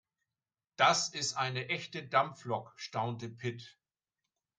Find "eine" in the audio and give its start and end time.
1.35-1.69